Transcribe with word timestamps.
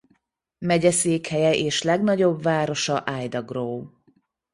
Megyeszékhelye 0.57 1.55
és 1.55 1.81
legnagyobb 1.81 2.41
városa 2.41 3.03
Ida 3.23 3.41
Grove. 3.43 3.89